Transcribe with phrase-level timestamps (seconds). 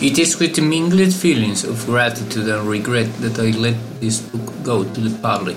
[0.00, 4.84] It is with mingled feelings of gratitude and regret that I let this book go
[4.84, 5.56] to the public.